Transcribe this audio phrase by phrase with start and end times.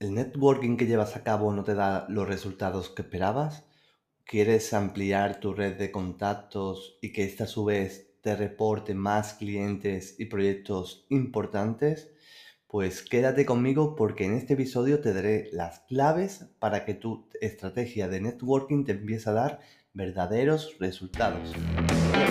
[0.00, 3.64] ¿El networking que llevas a cabo no te da los resultados que esperabas?
[4.24, 9.34] ¿Quieres ampliar tu red de contactos y que esta a su vez te reporte más
[9.34, 12.08] clientes y proyectos importantes?
[12.66, 18.08] Pues quédate conmigo porque en este episodio te daré las claves para que tu estrategia
[18.08, 19.60] de networking te empiece a dar
[19.92, 21.52] verdaderos resultados.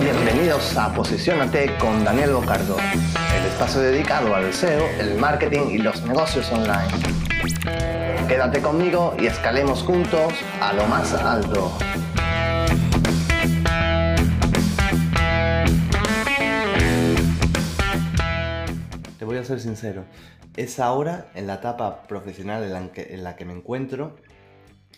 [0.00, 2.76] Bienvenidos a Posicionate con Daniel Bocardo,
[3.36, 7.25] el espacio dedicado al SEO, el marketing y los negocios online.
[8.28, 11.70] Quédate conmigo y escalemos juntos a lo más alto.
[19.18, 20.04] Te voy a ser sincero,
[20.56, 24.16] es ahora en la etapa profesional en la, que, me encuentro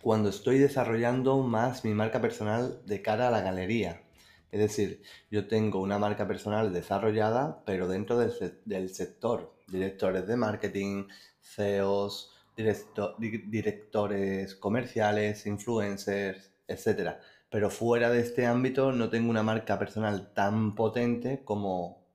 [0.00, 4.02] cuando estoy desarrollando más mi marca personal de cara a la galería.
[4.50, 11.04] Es decir, yo tengo una marca personal desarrollada, pero dentro del sector, directores de marketing,
[11.40, 17.16] CEOs, directores comerciales, influencers, etc.
[17.50, 22.06] Pero fuera de este ámbito no tengo una marca personal tan potente como,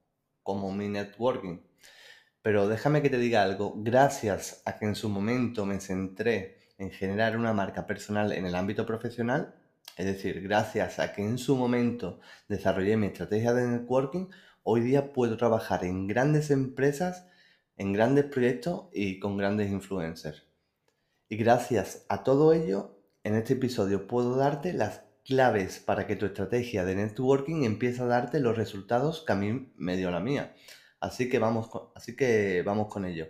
[0.44, 1.60] como mi networking.
[2.42, 6.92] Pero déjame que te diga algo, gracias a que en su momento me centré en
[6.92, 9.56] generar una marca personal en el ámbito profesional,
[9.98, 14.28] es decir, gracias a que en su momento desarrollé mi estrategia de networking,
[14.64, 17.28] hoy día puedo trabajar en grandes empresas
[17.78, 20.44] en grandes proyectos y con grandes influencers.
[21.30, 26.26] Y gracias a todo ello, en este episodio puedo darte las claves para que tu
[26.26, 30.56] estrategia de networking empiece a darte los resultados que a mí me dio la mía.
[31.00, 33.28] Así que vamos con, así que vamos con ello.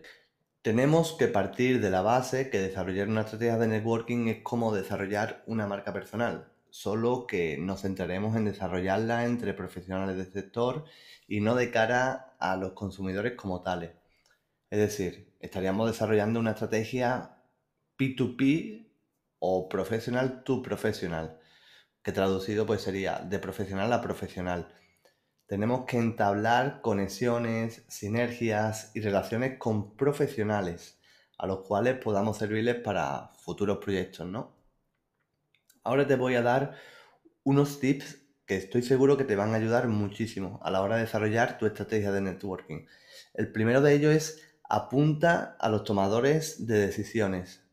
[0.61, 5.43] Tenemos que partir de la base que desarrollar una estrategia de networking es como desarrollar
[5.47, 10.85] una marca personal, solo que nos centraremos en desarrollarla entre profesionales del sector
[11.27, 13.91] y no de cara a los consumidores como tales.
[14.69, 17.41] Es decir, estaríamos desarrollando una estrategia
[17.97, 18.91] P2P
[19.39, 21.39] o professional to professional,
[22.03, 24.73] que traducido pues sería de profesional a profesional.
[25.45, 30.99] Tenemos que entablar conexiones, sinergias y relaciones con profesionales
[31.37, 34.57] a los cuales podamos servirles para futuros proyectos, ¿no?
[35.83, 36.75] Ahora te voy a dar
[37.43, 41.03] unos tips que estoy seguro que te van a ayudar muchísimo a la hora de
[41.03, 42.85] desarrollar tu estrategia de networking.
[43.33, 47.63] El primero de ellos es apunta a los tomadores de decisiones.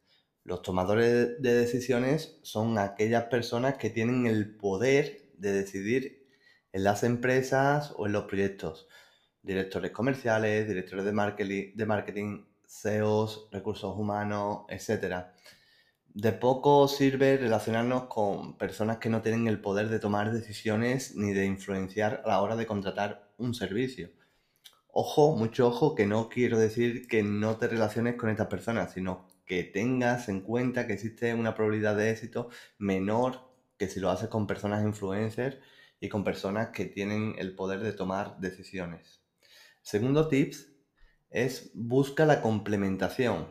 [0.45, 6.29] Los tomadores de decisiones son aquellas personas que tienen el poder de decidir
[6.73, 8.89] en las empresas o en los proyectos.
[9.43, 11.13] Directores comerciales, directores de
[11.87, 15.27] marketing, CEOs, recursos humanos, etc.
[16.09, 21.33] De poco sirve relacionarnos con personas que no tienen el poder de tomar decisiones ni
[21.33, 24.11] de influenciar a la hora de contratar un servicio.
[24.97, 29.27] Ojo, mucho ojo, que no quiero decir que no te relaciones con estas personas, sino
[29.45, 33.41] que tengas en cuenta que existe una probabilidad de éxito menor
[33.77, 35.59] que si lo haces con personas influencers
[35.99, 39.21] y con personas que tienen el poder de tomar decisiones.
[39.83, 40.69] Segundo tips
[41.29, 43.49] es busca la complementación.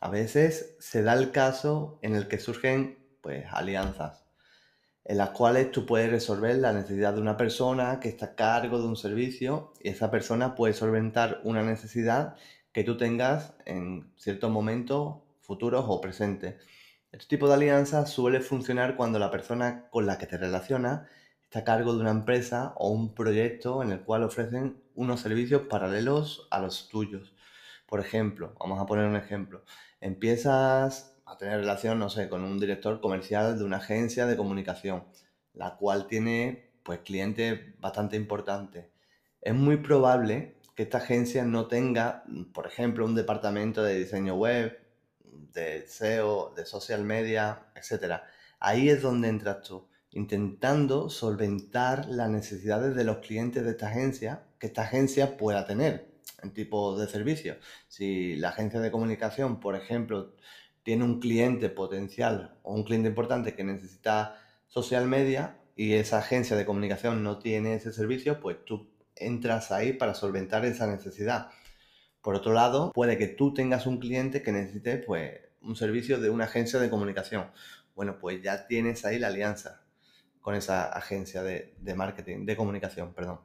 [0.00, 4.27] A veces se da el caso en el que surgen pues alianzas
[5.08, 8.78] en las cuales tú puedes resolver la necesidad de una persona que está a cargo
[8.78, 12.36] de un servicio y esa persona puede solventar una necesidad
[12.72, 16.56] que tú tengas en ciertos momentos futuros o presentes.
[17.10, 21.08] Este tipo de alianza suele funcionar cuando la persona con la que te relacionas
[21.42, 25.62] está a cargo de una empresa o un proyecto en el cual ofrecen unos servicios
[25.70, 27.34] paralelos a los tuyos.
[27.86, 29.64] Por ejemplo, vamos a poner un ejemplo.
[30.02, 35.04] Empiezas a tener relación, no sé, con un director comercial de una agencia de comunicación,
[35.52, 38.86] la cual tiene pues clientes bastante importantes.
[39.42, 42.24] Es muy probable que esta agencia no tenga,
[42.54, 44.78] por ejemplo, un departamento de diseño web,
[45.52, 48.22] de SEO, de social media, etc.
[48.58, 54.44] Ahí es donde entras tú, intentando solventar las necesidades de los clientes de esta agencia
[54.58, 56.08] que esta agencia pueda tener
[56.42, 57.56] en tipo de servicio.
[57.88, 60.34] Si la agencia de comunicación, por ejemplo,
[60.88, 66.56] tiene un cliente potencial o un cliente importante que necesita social media y esa agencia
[66.56, 71.50] de comunicación no tiene ese servicio, pues tú entras ahí para solventar esa necesidad.
[72.22, 76.30] Por otro lado, puede que tú tengas un cliente que necesite pues, un servicio de
[76.30, 77.50] una agencia de comunicación.
[77.94, 79.82] Bueno, pues ya tienes ahí la alianza
[80.40, 83.40] con esa agencia de, marketing, de comunicación, perdón.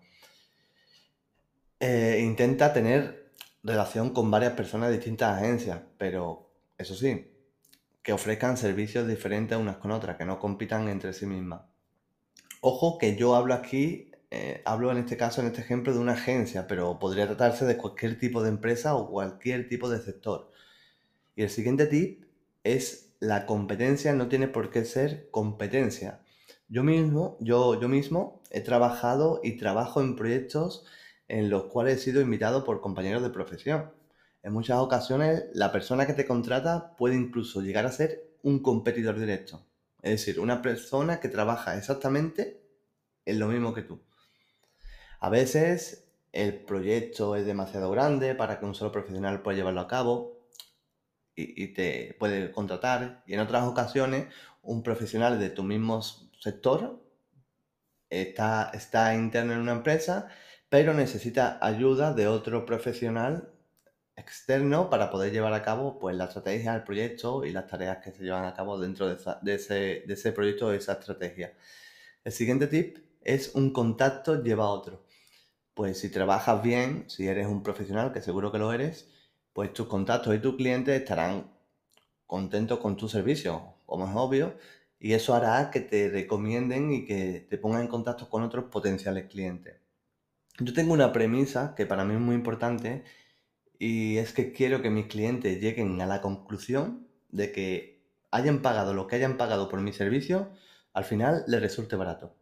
[1.82, 7.33] Eh, intenta tener relación con varias personas de distintas agencias, pero eso sí,
[8.04, 11.62] que ofrezcan servicios diferentes unas con otras, que no compitan entre sí mismas.
[12.62, 16.14] Ojo que yo hablo aquí, eh, hablo en este caso, en este ejemplo, de una
[16.14, 20.52] agencia, pero podría tratarse de cualquier tipo de empresa o cualquier tipo de sector.
[21.36, 22.26] Y el siguiente tip
[22.64, 26.20] es la competencia no tiene por qué ser competencia.
[26.68, 30.86] Yo mismo, yo, yo mismo he trabajado y trabajo en proyectos
[31.30, 33.92] en los cuales he sido invitado por compañeros de profesión.
[34.44, 39.18] En muchas ocasiones la persona que te contrata puede incluso llegar a ser un competidor
[39.18, 39.66] directo.
[40.02, 42.62] Es decir, una persona que trabaja exactamente
[43.26, 44.04] en lo mismo que tú.
[45.22, 49.88] A veces el proyecto es demasiado grande para que un solo profesional pueda llevarlo a
[49.88, 50.50] cabo
[51.36, 53.24] y, te puede contratar.
[53.26, 54.28] Y en otras ocasiones,
[54.62, 57.02] un profesional de tu mismo sector
[58.10, 60.28] está, está interno en una empresa,
[60.68, 63.54] pero necesita ayuda de otro profesional
[64.16, 68.12] externo para poder llevar a cabo pues, la estrategia del proyecto y las tareas que
[68.12, 71.54] se llevan a cabo dentro de, de, ese, de ese proyecto o esa estrategia.
[72.24, 75.06] El siguiente tip es un contacto lleva a otro.
[75.74, 79.10] Pues si trabajas bien, si eres un profesional, que seguro que lo eres,
[79.54, 81.52] pues tus contactos y tus clientes estarán
[82.28, 84.56] contentos con tu servicio, como es obvio,
[85.00, 89.26] y eso hará que te recomienden y que te pongan en contacto con otros potenciales
[89.30, 89.76] clientes.
[90.60, 93.04] Yo tengo una premisa que para mí es muy importante
[93.84, 98.02] y es que quiero que mis clientes lleguen a la conclusión de que
[98.32, 100.54] hayan pagado lo que hayan pagado por mi servicio,
[100.94, 102.34] al final les resulte barato.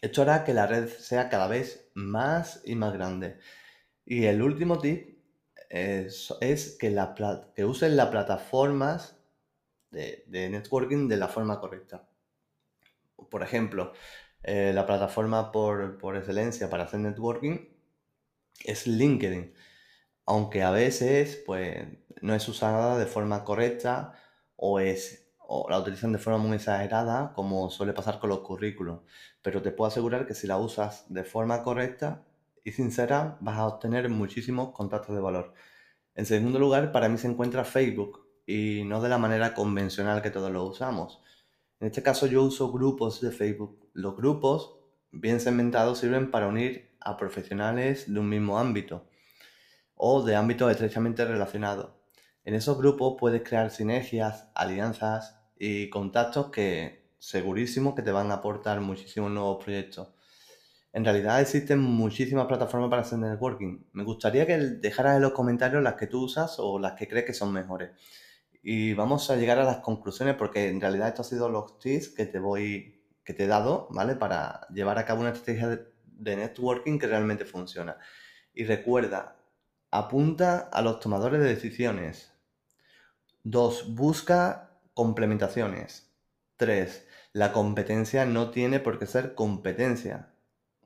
[0.00, 3.38] Esto hará que la red sea cada vez más y más grande.
[4.06, 5.18] Y el último tip
[5.68, 6.32] es,
[6.80, 6.96] que,
[7.54, 9.20] que usen las plataformas
[9.90, 12.08] de, networking de la forma correcta.
[13.28, 13.92] Por ejemplo,
[14.44, 17.68] eh, la plataforma por, por excelencia para hacer networking
[18.64, 19.52] es LinkedIn
[20.28, 21.86] aunque a veces pues,
[22.20, 24.12] no es usada de forma correcta
[24.56, 25.32] o, es,
[25.70, 29.00] la utilizan de forma muy exagerada, como suele pasar con los currículos.
[29.40, 32.26] Pero te puedo asegurar que si la usas de forma correcta
[32.62, 35.54] y sincera, vas a obtener muchísimos contactos de valor.
[36.14, 40.30] En segundo lugar, para mí se encuentra Facebook y no de la manera convencional que
[40.30, 41.22] todos lo usamos.
[41.80, 43.88] En este caso yo uso grupos de Facebook.
[43.94, 44.78] Los grupos
[45.10, 49.06] bien segmentados sirven para unir a profesionales de un mismo ámbito
[49.98, 51.90] o de ámbitos estrechamente relacionados.
[52.44, 58.34] En esos grupos puedes crear sinergias, alianzas y contactos que segurísimo que te van a
[58.34, 60.14] aportar muchísimos nuevos proyectos.
[60.92, 63.84] En realidad existen muchísimas plataformas para hacer networking.
[63.92, 67.26] Me gustaría que dejaras en los comentarios las que tú usas o las que crees
[67.26, 67.90] que son mejores.
[68.62, 72.08] Y vamos a llegar a las conclusiones porque en realidad estos han sido los tips
[72.10, 74.14] que te voy, que te he dado, ¿vale?
[74.16, 77.98] Para llevar a cabo una estrategia de, de networking que realmente funciona.
[78.54, 79.37] Y recuerda,
[79.90, 82.32] Apunta a los tomadores de decisiones.
[83.44, 83.94] 2.
[83.94, 86.10] Busca complementaciones.
[86.56, 87.06] 3.
[87.32, 90.34] La competencia no tiene por qué ser competencia.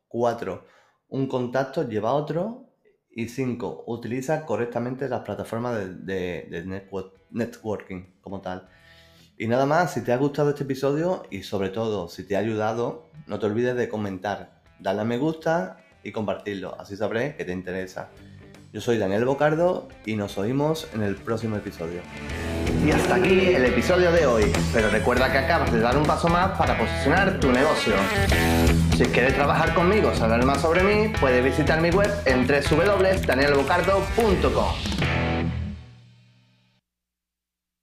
[0.08, 0.64] 4.
[1.08, 2.68] Un contacto lleva a otro.
[3.10, 3.84] Y 5.
[3.88, 5.76] Utiliza correctamente las plataformas
[6.06, 6.82] de, de
[7.30, 8.68] networking como tal.
[9.36, 12.38] Y nada más, si te ha gustado este episodio y sobre todo si te ha
[12.38, 17.44] ayudado, no te olvides de comentar, darle a me gusta y compartirlo, así sabré que
[17.44, 18.10] te interesa.
[18.72, 22.00] Yo soy Daniel Bocardo y nos oímos en el próximo episodio.
[22.86, 26.28] Y hasta aquí el episodio de hoy, pero recuerda que acabas de dar un paso
[26.28, 27.92] más para posicionar tu negocio.
[28.96, 35.01] Si quieres trabajar conmigo, saber más sobre mí, puedes visitar mi web en www.danielbocardo.com.